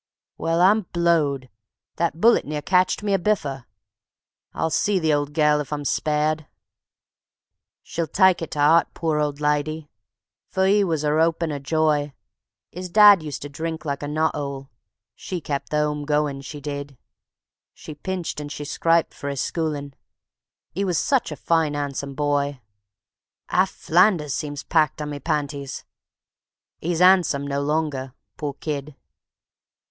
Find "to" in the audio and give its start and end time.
8.53-8.59, 13.43-13.47